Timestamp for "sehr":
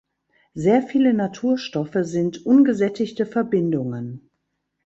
0.55-0.81